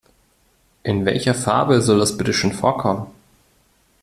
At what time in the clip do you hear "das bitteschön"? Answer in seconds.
1.99-2.53